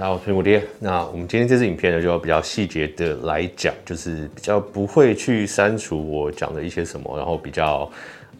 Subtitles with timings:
[0.00, 0.64] 大家好，我是苹果爹。
[0.78, 7.86] 那我们今天这支影片呢，就要比较细节的来讲，就是比较不会去删除我讲的一些什么，然后比较。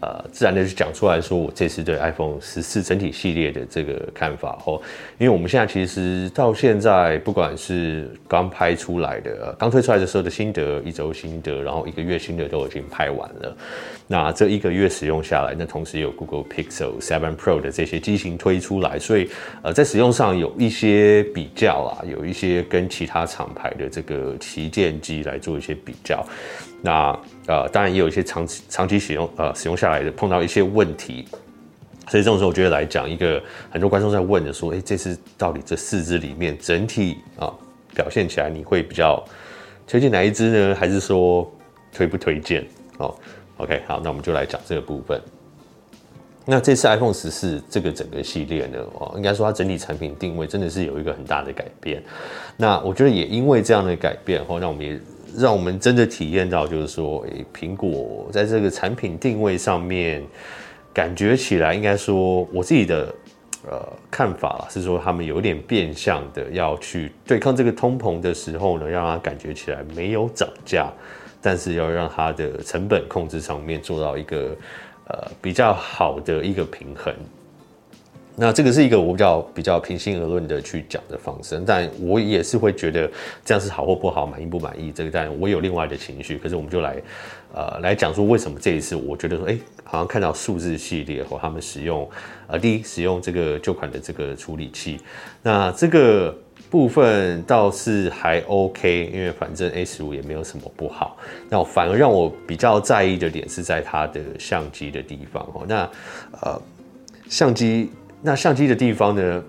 [0.02, 4.80] 呃，自然的去讲出来说，我这次对 iPhone 十四整体系列的这个看法哦，
[5.18, 13.56] 因为我们现在其实到现在，不管是刚拍出来的、刚推出来的时候的心得、一周心得，然后一个月心得都已经拍完了。
[14.12, 19.30] 那这一个月使用下来，那同时有 Google Pixel 7 Pro 的这些机型推出来，所以
[19.62, 26.26] 呃，在使用上有一些比较啊，有一些跟其他厂牌的这个旗舰机来做一些比较。
[26.82, 31.24] 那呃，当然也有一些长期长期使用呃使用下来的碰到一些问题，
[32.08, 37.46] 所以这种时候我觉得来讲一个很多观众在问的说，哎，这次到底这四支里面整体啊、
[37.94, 39.24] 表现起来你会比较
[39.86, 40.74] 推荐哪一支呢？
[40.74, 41.48] 还是说
[41.92, 42.66] 推不推荐？
[42.98, 43.14] 哦
[43.62, 45.20] ，OK，好，那我们就来讲这个部分。
[46.46, 52.02] 那这次 iPhone 十四这个整个系列呢，哦，应该说它整体产品定位真的是有一个很大的改变。
[52.56, 55.00] 那我觉得也因为这样的改变，哦，让我们也。
[55.36, 60.20] 让我们真的体验到，就是说，诶，苹果在这个产品定位上面，
[60.92, 63.14] 感觉起来应该说，我自己的
[63.70, 63.80] 呃
[64.10, 70.92] 看法啦，是说他们有点变相的要去对抗这个通膨的时候呢，让它感觉起来没有涨价，
[71.40, 74.56] 但是要让它的成本控制上面做到一个
[75.08, 77.14] 呃比较好的一个平衡。
[78.36, 83.10] 那这个是一个我比较比较平心而论的去讲的方式，但我也是会觉得
[83.44, 86.38] 这样是好或不好，满意不满意这个，但我有另外的情绪。
[86.38, 86.96] 可是我们就来
[87.52, 92.08] 呃来讲说为什么这一次我觉得说，哎，好像看到数字系列和他们使用
[92.46, 95.00] 呃第一使用这个旧款的这个处理器，
[95.42, 96.34] 那这个
[96.70, 101.16] 部分倒是还 OK，因为反正 A 十五也没有什么不好。
[101.48, 105.90] 那反而让我比较在意的点是在它的相机的地方哦，那
[106.40, 106.62] 呃
[107.28, 107.90] 相机。
[108.22, 109.42] 那相机的地方呢？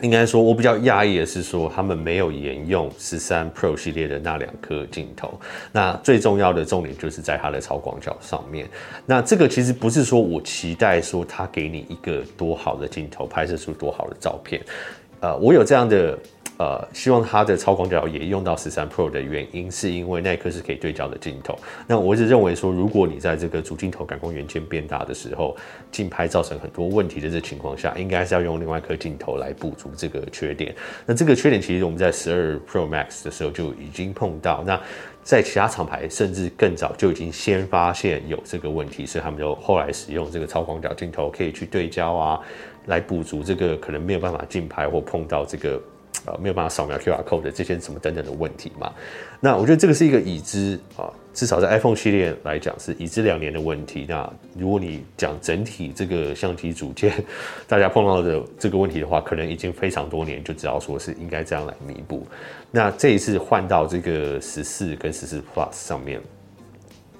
[0.00, 5.40] 应该说，我比较讶异的是说，他们没有沿用十三 Pro 系列的那两颗镜头。
[5.72, 8.68] 那最重要的重点就是在它的超广角上面。
[9.04, 14.62] 那这个其实不是说我期待说它给你一个多好的镜头，拍摄出多好的照片。
[15.20, 16.18] 呃，我有这样的。
[16.58, 21.56] 呃，希望它的超广角也用到十三 Pro 的原因，是因为那一颗是可以对焦的镜头。
[21.86, 25.56] 那我一直认为说，如果你在这个主镜头感光元件变大的时候，
[25.92, 30.74] 竞拍造成很多问题的这情况下，应该是要用另外一颗镜头来补足这个缺点。
[31.06, 34.64] 那这个缺点其实我们在十二 Pro Max 的时候就已经碰到。
[34.66, 34.80] 那
[35.28, 42.40] 在其他厂牌甚至更早就已经先发现有这个问题，所以他们就后来使用这个超广角镜头可以去对焦啊，
[42.86, 45.78] 来补足这个可能没有办法竞拍或碰到这个。
[46.26, 48.92] 呃，没有办法扫描 QR code 的这些什么等等的问题嘛？
[49.40, 51.08] 那我觉得这个是一个已知啊，
[51.38, 54.04] 至少在 iPhone 系列来讲是一至两年的问题。
[54.08, 54.28] 那
[54.58, 57.12] 如果你讲整体这个相机组件，
[57.68, 62.26] 大家碰到的这个问题的话，可能已经非常多年就知道说是应该这样来弥补。
[62.72, 66.20] 那这一次换到这个十四跟十四 Plus 上面。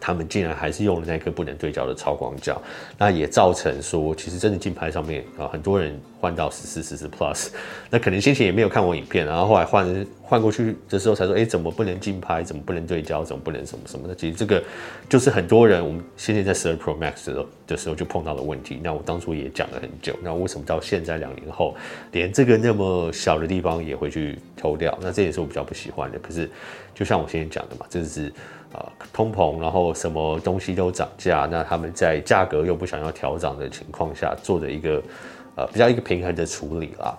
[0.00, 2.60] 他们竟然还是用了那颗不能对焦的超广角，
[2.96, 7.48] 那也造成说，其实真的竞拍上面啊，很多人换到十四、十四 Plus，
[7.90, 12.42] 那可能先前也没有看我影片，然后后来换换过去的时候才说，哎，怎么不能竞拍？
[12.42, 13.24] 怎么不能对焦？
[13.24, 14.14] 怎么不能什么什么的？
[14.14, 14.62] 其实这个
[15.08, 18.80] 就是很多人我们先前在十二 Pro Max 的时候的时候就碰到的问题。
[18.82, 21.74] 那我当初也讲了很久，那为什么到现在两年后，
[22.12, 24.96] 连这个那么小的地方也会去偷掉？
[25.00, 26.18] 那这也是我比较不喜欢的。
[26.18, 26.50] 可是
[26.94, 28.32] 就像我先前讲的嘛，这是。
[28.72, 35.02] 啊，通膨，然后什么东西都涨价，那他们在价格又不想要调涨的情况下，做的一个
[35.56, 37.16] 呃比较一个平衡的处理啦。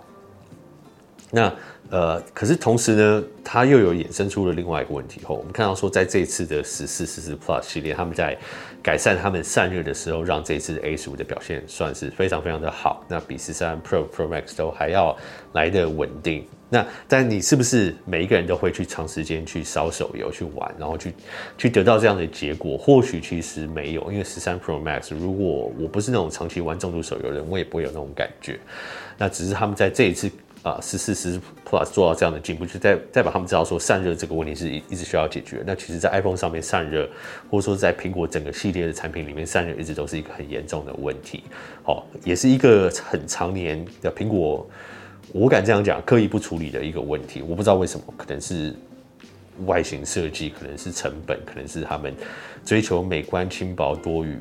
[1.32, 1.54] 那
[1.92, 8.36] 呃，可是同时呢，它又有衍生出了另外一个问题后，我们看到说，在这一次的十四、十四 Plus 系列，他们在
[8.82, 15.16] 改善他们散热的时候，让这一次 A 十五的表现算是非常非常的好，那比十三 Pro、Pro Max 都还要
[15.54, 16.48] 来得稳定。
[16.72, 21.14] 那但你是不是每一个人都会去长时间去烧手游去玩，然后去
[21.58, 22.78] 去得到这样的结果？
[22.78, 28.60] 或许其实没有，因为十三 Pro Max，如果我不是那种长期玩重度手游的人，我也不会有那种感觉。
[29.18, 30.30] 那只是他们在这一次
[30.62, 35.64] 啊十四、十四 Plus 做到这样的进步，就代代表他们知道说散热这个问题是一一直需要解决。
[35.66, 37.10] 那其实，在 iPhone 上面散热，
[37.50, 41.44] 或者说在苹果整个系列的产品里面散热，一直都是一个很严重的问题。
[41.84, 44.70] 好，也是一个很常年的苹果。
[45.32, 48.74] 我敢这样讲，刻意不处理的一个问题，我不知道为什么，可能是
[49.66, 52.14] 外形设计，可能是成本，可能是他们
[52.66, 54.38] 追求美观轻薄多于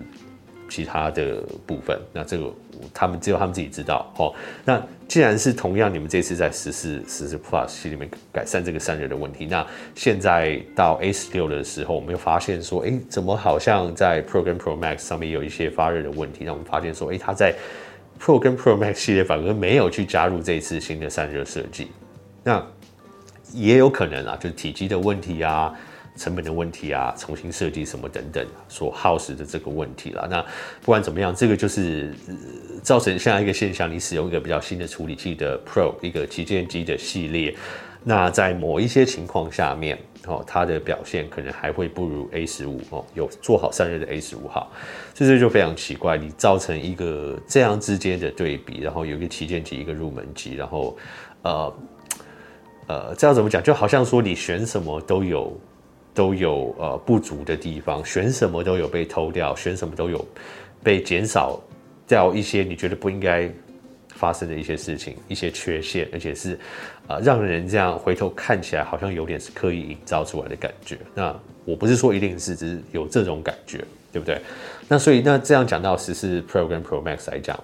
[0.69, 1.99] 其他的部分。
[2.12, 2.52] 那这个
[2.94, 4.11] 他们只有他们自己知道。
[4.17, 16.44] 哦，那既然是同样，你们这次在十四、十四 Plus 系里面改善这个散热的问题，那现在到 A 十六的时候，我们又发现说，哎，怎么好像在 Pro 跟 Pro Max 上面有一些发热的问题？
[16.44, 17.55] 让我们发现说，哎，它在
[18.20, 21.88] Pro 跟 Pro Max 系列反而没有去加入这一次新的散热设计，
[22.42, 22.64] 那
[23.52, 25.74] 也有可能啊，就是体积的问题啊。
[26.16, 30.26] 成本的问题啊，重新设计什么等等所耗时的这个问题啦。
[30.28, 30.42] 那
[30.80, 32.12] 不管怎么样，这个就是、
[32.82, 37.54] 造成现在一个现象：你使用一个比较新的处理器的 Pro 一个旗舰机的系列，
[38.04, 44.70] 那在某一些情况下面，哦，它的表现可能还会不如 A 十五哦，有做好散热的 A 十五好，
[45.14, 46.16] 这这就非常奇怪。
[46.16, 50.96] 你造成一个这样之间的对比，然后有一个旗舰机，一个入门机，然后
[51.42, 51.74] 呃
[52.86, 53.62] 呃，这样怎么讲？
[53.62, 55.56] 就好像说你选什么都有。
[56.14, 60.26] 都有呃不足的地方，选什么都有被偷掉，选什么都有
[60.82, 61.60] 被减少
[62.08, 63.48] 掉一些你觉得不应该
[64.18, 66.54] 发生的一些事情，一些缺陷，而且是
[67.06, 70.98] 啊、呃、让人这样回头看起来好像有点是刻意营造出来的感觉。
[71.14, 71.34] 那
[71.64, 74.40] 我不是说一定是，只是有这种感觉，对不对？
[74.88, 77.56] 那所以那这样讲到十四 Pro 跟 Pro Max 来讲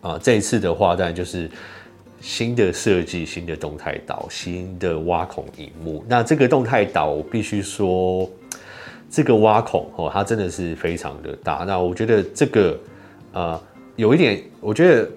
[0.00, 1.50] 啊、呃，这一次的话当然就是。
[2.18, 6.02] 新的设计，新的动态岛，新的挖孔萤幕。
[6.08, 8.28] 那这个动态岛，我必须说，
[9.10, 11.64] 这个挖孔哦，它真的是非常的大。
[11.66, 12.80] 那我觉得这个
[13.32, 13.60] 呃，
[13.96, 15.08] 有一点，我觉得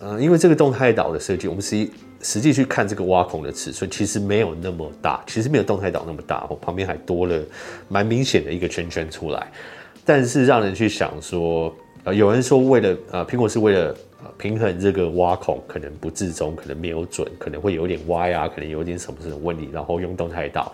[0.00, 1.88] 呃，因为这个动态岛的设计，我们实
[2.22, 6.46] 实际去看这个挖孔的尺寸，其实没有那么大，其实没有动态岛那么大。
[6.48, 7.40] 我，旁边还多了
[7.88, 9.50] 蛮明显的一个圈圈出来。
[10.04, 11.74] 但是让人去想说，
[12.04, 13.94] 呃，有人说为了呃，苹果是为了。
[14.36, 20.72] 平衡这个挖孔可能不自中，可能没有准，可能会有点歪啊，可能有点什么什么问题，然后用动态岛，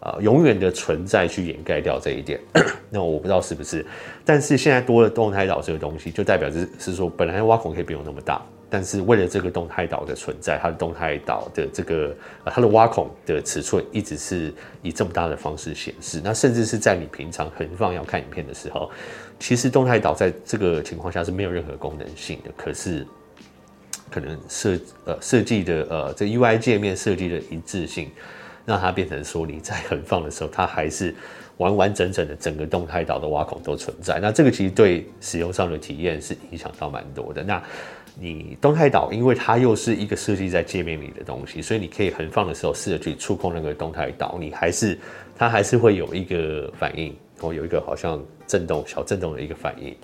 [0.00, 2.40] 呃，永远的存在去掩盖掉这一点。
[2.90, 3.84] 那我不知道是不是，
[4.24, 8.42] 但是现在多了动态岛这个东西，就代表是是说，本来挖孔可以不用那么大，
[8.76, 12.14] 但是为了这个动态岛的存在，它的动态岛的这个
[12.44, 14.52] 呃它的挖孔的尺寸一直是
[14.82, 18.90] 以这么大的方式显示，那甚至是在你平常横放要看影片的时候。
[19.40, 23.06] 其实动态岛在这个情况下是没有任何功能性的，可是
[24.10, 28.10] 可能设呃设计的呃这 UI 界面设计的一致性，
[28.66, 31.14] 让它变成说你在横放的时候，它还是
[31.56, 34.20] 完完整整的整个动态岛的挖孔都存在。
[34.20, 37.42] 那这个其实对使用上的体验是影响到蛮多的。
[37.42, 37.62] 那
[38.18, 44.98] 你动态岛，因为它又是一个设计在界面里的东西，所以你可以横放的时候试着去触控那个动态岛，你还是
[45.36, 47.14] 它还是会有一个反应。
[47.40, 49.94] 哦，有一个好像震动、小震动的一个反应，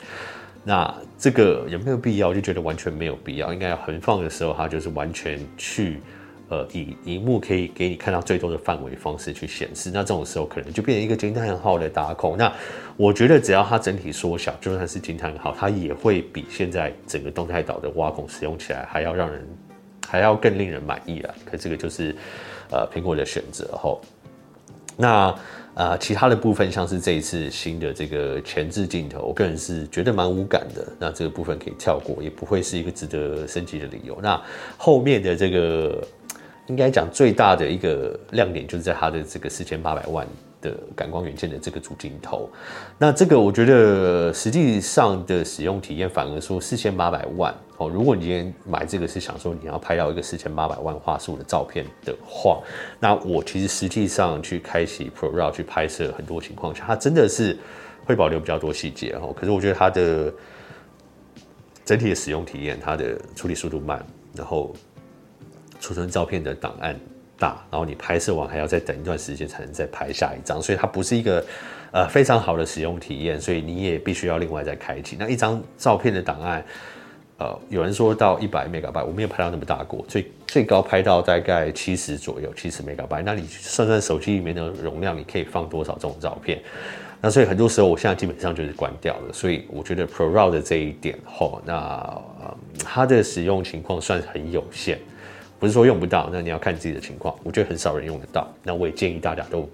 [0.62, 2.28] 那这个有没有必要？
[2.28, 3.54] 我就觉得完全没有必要。
[3.54, 5.98] 应该要横放的时候，它就是完全去
[6.52, 9.90] 呃以荧幕可以给你看到最多的范围方式去显示。
[9.90, 12.36] 那这种时候可能就变成一个惊叹号的打孔。
[12.36, 12.52] 那
[12.98, 19.48] 我觉得只要它整体缩小，就算是惊叹号，它也会比现在整个动态岛的挖孔使用起来还要让人
[20.06, 21.34] 还要更令人满意啊。
[21.46, 22.14] 可这个就是
[22.70, 24.02] 呃苹果的选择后，
[24.98, 25.34] 那。
[25.74, 30.86] 呃，其他的部分像是这一次新的这个前置镜头，我个人是觉得蛮无感的。
[30.98, 34.18] 那这个部分可以跳过，也不会是一个值得升级的理由。
[34.22, 34.38] 那
[34.76, 36.06] 后面的这个，
[36.66, 40.26] 应该讲最大的一个亮点，就是在它的这个四千八百万。
[40.62, 42.48] 的感光元件的这个主镜头，
[42.96, 47.88] 那这个我觉得实际上的使用体验反而说四千八百万哦。
[47.88, 52.62] 如果你今天买这个是想说你要拍到一个四千八百万画素的照片的话，
[53.00, 57.58] 那我其实实际上去开启 ProRAW 去拍摄，很多情况下它真的是
[58.04, 59.34] 会保留比较多细节哦。
[59.36, 60.32] 可是我觉得它的
[61.84, 64.72] 整体的使用体验，它的处理速度慢，然后
[65.82, 66.98] 储存照片的档案。
[67.38, 71.44] 大，然后你拍摄完还要再等一段时间才能再拍下一张，所以它不是一个
[71.90, 75.16] 呃非常好的使用体验，所以你也必须要另外再开启。
[75.18, 76.64] 那一张照片的档案，
[77.38, 83.24] 呃，有人说到一百 megabyte，我没有拍到那么大过，最最高拍到大概七十左右，七十 megabyte。
[83.24, 86.62] 那你算算手机里面的容量，你可以放多少这种照片？
[87.20, 89.32] 那所以很多时候我现在基本上就是关掉了。
[89.32, 92.22] 所以我觉得 ProRAW 的这一点后，那、
[92.84, 94.96] 它的使用情况算很有限。
[95.62, 97.32] 不是说用不到，那你要看自己的情况。
[97.44, 99.70] 我觉得很少人用得到，那我也建议大家都，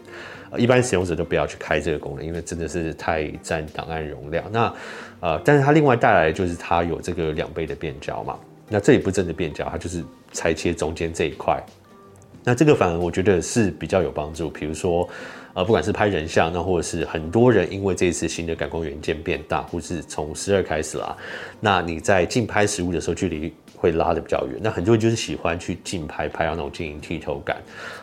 [0.59, 4.45] 一般使用者都不要去开这个功能，因为真的是太占档案容量。
[4.53, 4.75] 那
[5.21, 11.59] 呃，但是它另外带来的就是它有这个两倍的变焦嘛，那这也不真的变焦，它就是裁切中间这一块。
[12.45, 14.51] 那这个反而我觉得是比较有帮助。
[14.51, 15.09] 比如说，
[15.55, 21.17] 呃，不管是拍人像，那或者是很多人因为这一次新的感光元件变大，或是从十二开始啦，
[21.61, 27.57] 那你在近拍实物的时候，距离会拉得比较远，那很多人就是喜欢去近拍，拍到那种晶莹剔透感。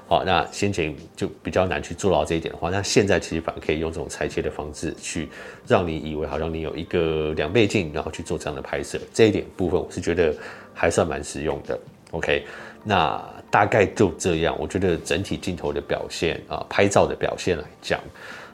[0.08, 5.28] 好，那先前就比较难去做到这一点的话，那现在其实反而可以用这种裁切的方式，去
[5.68, 9.00] 让你以为好像你有一个两倍镜，然后去做这样的拍摄。
[9.14, 10.34] 这一点部分我是觉得
[10.74, 11.78] 还算蛮实用的。
[12.12, 12.46] OK，
[12.84, 14.56] 那大概就这样。
[14.58, 18.00] 我觉得整体镜头的表现啊，拍照的表现来讲，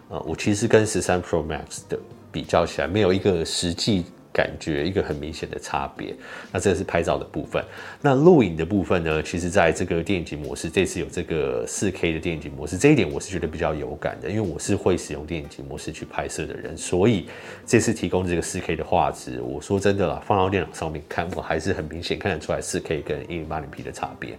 [0.10, 2.00] 啊，我其实跟十三 Pro Max 的
[2.32, 4.06] 比较起来，没有一个实际。
[4.34, 6.16] 感觉一个很明显的差别。
[6.52, 7.64] 那这是拍照的部分。
[8.02, 9.22] 那录影的部分呢？
[9.24, 17.28] 其实在这个电影模式，这次有这个四 K 的电影模式，这一点我是觉得比较有感的，因为我是会使用电影模式去拍摄的人，所以
[17.66, 24.38] 这次提供这个四 K 的画质，我说真的啦，放到电脑上面看，我还是很明显看得出来四 K 跟一零八零 P 的差别。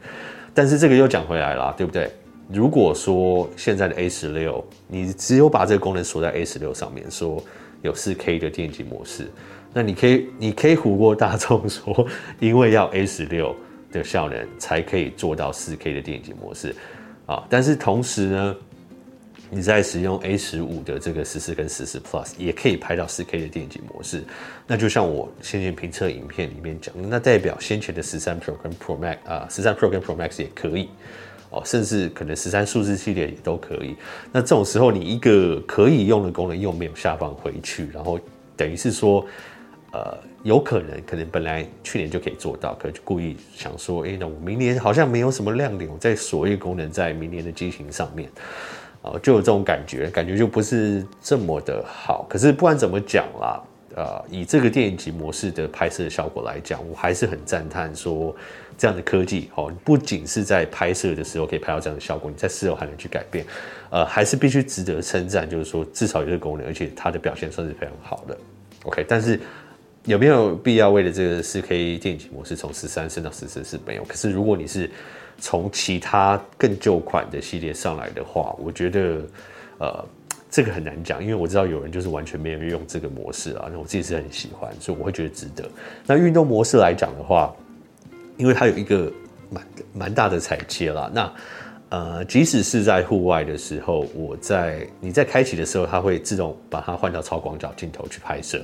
[0.54, 2.10] 但是这个又讲回来了，对不对？
[2.52, 7.42] 如果说现在的 A 十六，你只有把这个功能锁在 A 十六上面，说
[7.80, 9.30] 有四 K 的电影模式，
[9.72, 12.06] 那你可以，你可以唬过大众说，
[12.38, 13.54] 因为要 A 十六
[13.90, 16.74] 的效能才可以做到四 K 的电影级模式
[17.26, 17.44] 啊。
[17.48, 18.56] 但是同时呢，
[19.50, 24.22] 你在使用 A 十五的这个十四跟十四 Plus 也可以拍到四 K 的电影级模式。
[24.66, 30.88] 那就像我先前评测影片里面讲，那代表先前的十三 Pro 跟 Pro Max 啊，十三 Pro 跟 Pro Max 也可以。
[31.54, 33.94] 哦，甚至可能十三数字系列也都可以。
[34.32, 38.18] 那这种时候，你一个可以用的功能又没有下放回去，然后
[38.56, 39.22] 等于是说，
[39.92, 48.28] 呃，有可能可能本来去年就可以做到，可能就故意想说，哎、那我明年好像没有什么亮点，我再锁一个功能在明年的机型上面，
[49.02, 52.26] 啊，就有这种感觉，感觉就不是这么的好。
[52.28, 53.62] 可是不管怎么讲啦，
[53.94, 58.34] 呃，以这个电影级模式的拍摄效果来讲，我还是很赞叹说。
[58.78, 63.44] 这样的科技哦，不仅是在拍摄的时候可以拍到这样的效果，你在事后还能去改变，
[63.90, 65.48] 呃，还是必须值得称赞。
[65.48, 68.36] 就是说，至少有这个功能，而且它的表现算是非常好的。
[68.84, 69.38] OK，但是
[70.04, 74.04] 有没有必要为了这个四 K 电影模式从十三升到十四是没有？
[74.04, 74.90] 可是如果你是
[75.38, 79.22] 从其他更旧款的系列上来的话，我觉得
[79.78, 80.04] 呃，
[80.50, 85.68] 这个很难讲，因为我知道有人就是完全没有用这个模式啊，那我自己是很喜欢，所以我会觉得值得。
[86.06, 87.54] 那运动模式来讲的话。
[88.38, 89.12] 因为它有一个
[89.50, 91.32] 蛮蛮大的裁切啦，那
[91.90, 98.60] 呃，即使是在户外的时候，我在你在开启的时候，它会自动把它换到超广角镜头去拍摄。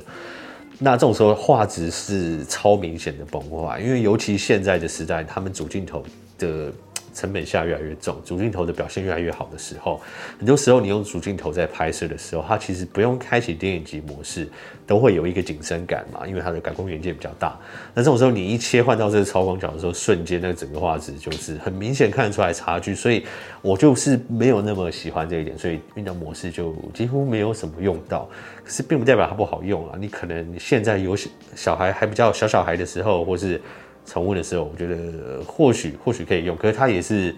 [0.78, 6.04] 那这种时候画质是超明显的崩坏，因为尤其现在的时代，他们主镜头
[6.38, 6.73] 的。
[7.15, 10.00] 成本下越来越重，主镜头的表现越来越好的时候，
[10.38, 14.49] 很多时候你用主镜头在拍摄的时候，它其实不用开启电影级模式，
[14.87, 17.59] 都会有一个景深感嘛，因为它的感光元件比较大。
[17.95, 23.25] 那这种时候你一切换到这个超广角的时候，瞬间那个整个画质就是很明显看得出来差距，所以
[23.62, 28.29] 我就是没有那么喜欢这一点，所以运动模式就几乎没有什么用到。
[28.65, 33.61] 可是并不代表它不好用啊，你可能现在有小小孩还比较小小孩的时候，或是。
[34.09, 37.37] 宠物的时候，我觉得或许或许可以用，可是它也是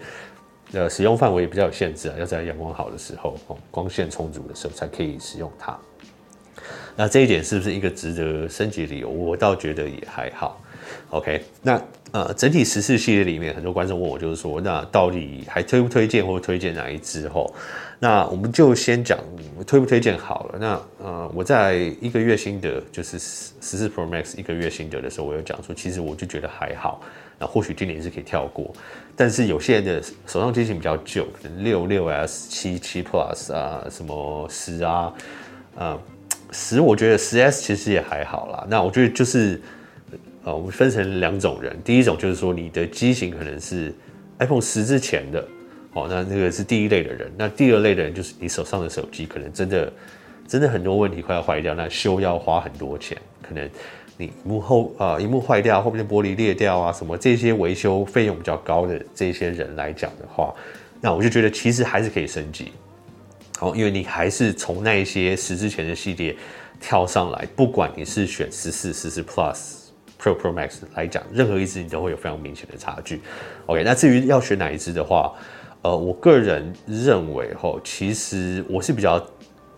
[0.72, 5.76] 呃使用范围也比较有限制啊，要在阳光好的时候，哦，光线充足的时候才可以使用它。
[6.96, 9.08] 那这一点是不是一个值得升级的理由？
[9.08, 10.60] 我倒觉得也还好。
[11.10, 17.28] OK，那呃整体十四系列里面，很多观众问我，就是说，那到底还推不推荐，或推荐哪一支？
[17.28, 17.54] 吼。
[18.02, 19.18] 那我们就先讲
[19.66, 20.58] 推不推荐好了。
[20.58, 27.02] 那呃，我在一个月心得，就是十四 Pro Max 一个月心得的时候，我有讲说，其实我就觉得还好。
[27.38, 28.72] 那或许今年是可以跳过，
[29.14, 35.12] 但是有些人的手上机型比较旧，可能六六 S、七七 Plus 啊，什么十啊，
[35.76, 35.98] 呃，
[36.52, 38.66] 十我觉得十 S 其实也还好啦。
[38.68, 39.60] 那我觉得就是
[40.44, 43.94] 呃，我们分成两种人，第一种就是说你的机型可能是
[44.38, 45.46] iPhone 十之前的。
[45.92, 47.28] 哦，那那个是第一类的人。
[47.36, 49.92] 那第二类的人就是你手上的手机可能真的
[50.46, 53.18] 真的很多问题快要坏掉，那修要花很多钱。
[53.42, 53.68] 可能
[54.16, 60.54] 你幕后啊，萤幕坏掉，后面的玻璃裂掉啊，什么这些维修费用比较高的这些人来讲的话，
[61.00, 62.70] 那我就觉得其实还是可以升级。
[63.58, 66.36] 好，因为你还是从那一些十之前的系列
[66.80, 69.79] 跳上来，不管你是选十四、十四 Plus、
[70.20, 73.20] Pro、Pro Max 来讲，任何一支你都会有非常明显的差距。
[73.66, 75.32] OK，那至于要选哪一支的话，
[75.82, 79.24] 呃，我个人认为吼，其实我是比较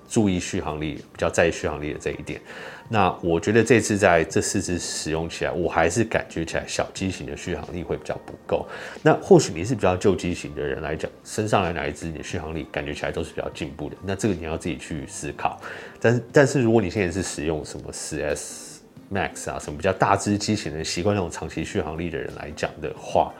[0.09, 2.41] 注意续航力，比较在意续航力的这一点。
[2.89, 8.67] 那我觉得这次在这四支使用起来，我还是感觉起来小机型的续航力会比较不够。
[9.01, 13.97] 那或许你是比较旧机型的人来讲，升上来哪一支你的续航力感觉起来都是比较进步的。
[14.05, 15.59] 那这个你要自己去思考。
[16.01, 18.72] 但是，但是如果你现在是使用什么四 S
[19.12, 23.33] Max 啊，什么比较大只机型的，习惯那种长期续航力的人来讲的话。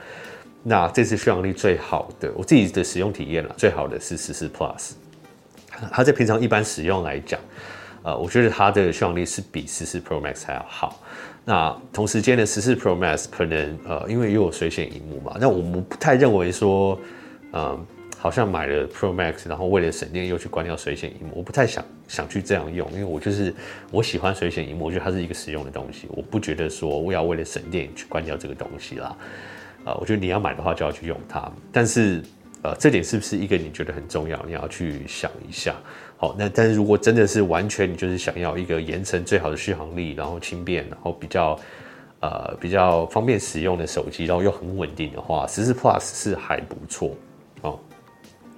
[0.65, 4.91] 那这次续航力最好的，我自己的使用体验了，最好的是十四 Plus，
[5.91, 7.37] 它在平常一般使用来讲，
[8.01, 11.01] 呃，我觉得它的续航力是比十四 Pro Max 还要好。
[11.43, 16.97] 那同时间的十四 Pro Max 可能呃，因为又有水显萤幕嘛，那我们不太认为说，
[17.51, 17.77] 呃，
[18.23, 23.53] 好像买了 Pro Max，然后为了省电又去关掉水显萤幕，我不太想想去这样用，因为我就是
[23.91, 29.13] 我喜欢水显萤幕，我觉得它是一个实用的东西，我不觉得说我要为了省电去关掉这个东西啦。
[29.83, 32.23] 啊，我觉得你要买的话就要去用它，但是
[32.61, 34.41] 呃，这点是不是一个你觉得很重要？
[34.47, 35.75] 你要去想一下。
[36.15, 41.59] 好，那但是如果真的是完全你就是想要一个延程最好的续航力，然后轻便，然后比较
[42.21, 47.13] 呃比较方便使用的手机，然后又很稳定的话，十四 Plus 是还不错
[47.63, 47.77] 哦。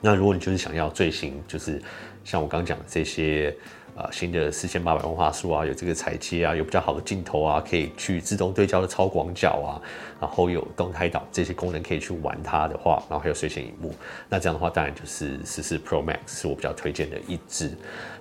[0.06, 1.82] 那如果你就是想要最新，就是
[2.24, 3.56] 像我刚讲的这些。
[3.96, 9.80] 啊，新的四千八百万画素啊，有这个裁切啊，有比较好的镜头啊，可以去自动对焦的超广角啊，
[10.20, 13.96] 然后有动态岛这些功能可以去玩它的话，然后还有水显萤幕，
[14.28, 17.72] 那这样的话当然就是十四 Pro Max 是我比较推荐的一支。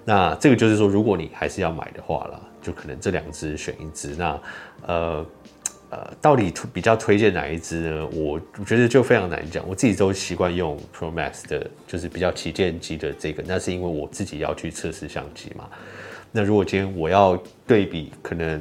[0.04, 4.14] 那这个就是说，如果你还是要买的话啦，就可能这两支选一支。
[4.16, 4.40] 那
[4.86, 5.26] 呃。
[5.94, 8.06] 呃，到底比较推荐哪一支呢？
[8.12, 9.64] 我我觉得就非常难讲。
[9.68, 13.44] 我自己都习惯用 Pro Max 的，就是比较旗舰机的这个。
[13.46, 15.68] 那是因为我自己要去测试相机嘛。
[16.32, 18.60] 那如果今天我要对比，可能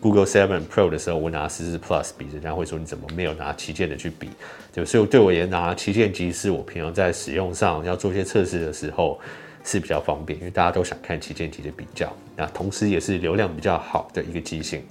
[0.00, 4.30] Google Seven Pro 的时候，我拿十四 Plus 比，人家会说你怎么没有拿旗舰的去比？
[4.74, 9.20] 对，所以对我而言，拿旗舰机是我平常在使用上要做一些测试的时候
[9.62, 12.12] 是比较方便，因为大家都想看旗舰机的比较。
[12.34, 14.82] 那同时也是流量比较好的一个机型。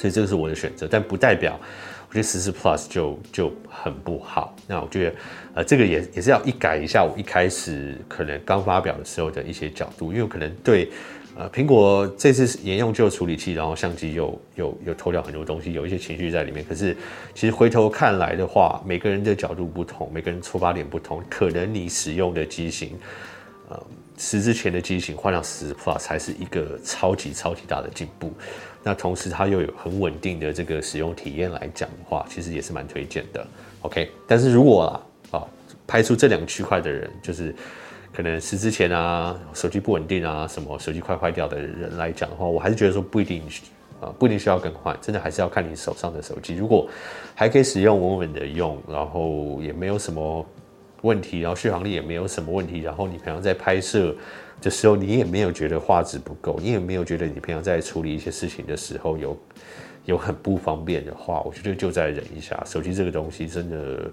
[0.00, 1.60] 所以这个是我的选择，但不代表
[2.08, 4.56] 我觉得十四 Plus 就就很不好。
[4.66, 5.14] 那我觉得，
[5.56, 10.88] 呃，这个也也是要一改一下我一开始可能刚发表的时候的一些角度，因为可能对
[11.36, 16.64] 呃苹果这次沿用旧处理器，然后相机又又又偷掉很多东西，有一些情绪在里面。
[16.66, 16.96] 可是
[17.34, 22.98] 其实回头看来的话，每个人的角度不同，每个人出发点不同，可能你使用的机型，
[23.68, 23.86] 呃，
[24.20, 28.30] 十之前的机型换到十四 Plus 才是一个超级超级大的进步。
[28.82, 33.46] 那同时它又有很稳定的这个使用体验来讲的话，其实也是蛮推荐的。
[33.80, 35.46] OK，但是如果啊啊
[35.86, 37.54] 拍出这两个区块的人，就是
[38.12, 43.42] 可能十之前啊手机不稳定啊什么手机快坏掉的人来讲的话，我还是觉得说不一定
[44.02, 46.54] 啊不一定需要更换，真的还是要看你手上的手机。
[46.54, 46.86] 如果
[47.34, 50.44] 还可以使用稳稳的用，然后也没有什么
[51.02, 54.14] 问题，然后续航力也没有什么问题，然后你平常在拍摄。
[54.62, 59.34] 的时候，你也没有觉得画质不够，你也没有觉得你平常在处理一些事情的时候有
[60.04, 62.62] 有很不方便的话，我觉得就再忍一下。
[62.66, 64.10] 手机这个东西真的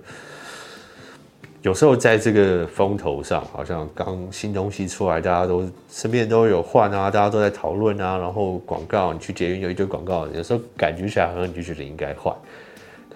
[1.63, 12.33] 有时候在这个风头上，好像刚新东西出来，大家都身边都有换啊，大家都在讨论啊，然后广告，你去捷运有一堆广告，有时候感觉起来好像你就觉得应该换。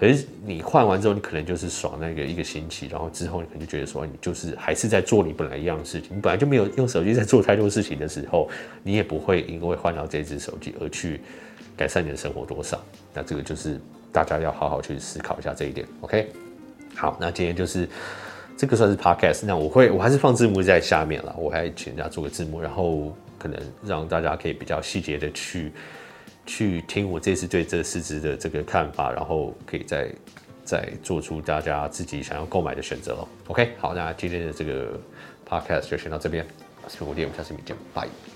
[0.01, 6.17] 可是你换完之后，你可能就是爽那个一个星期，然后之后你可能就觉得说，你就是还是在做你本来一样的事情。
[6.17, 8.49] 你本来就没有用手机在做太多事情的时候，
[8.81, 11.21] 你也不会因为换到这只手机而去
[11.77, 12.83] 改善你的生活多少。
[13.13, 13.79] 那这个就是
[14.11, 15.87] 大家要好好去思考一下这一点。
[15.99, 16.31] OK，
[16.95, 17.87] 好，那今天就是
[18.57, 25.71] 这个算是 Podcast，那我会我还是放字幕在下面了，我还请人家做个字幕，然后可能让大家可以比较细节的去。
[26.45, 30.11] 去听我这次对这四只的这个看法，然后可以再
[30.63, 33.27] 再做出大家自己想要购买的选择喽。
[33.47, 34.99] OK，好，那今天的这个
[35.47, 36.45] Podcast 就先到这边，
[36.83, 38.30] 我是苹果爹，我们下次见，拜。